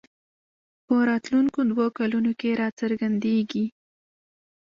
[0.85, 3.65] په راتلونکو دوو کلونو کې راڅرګندېږي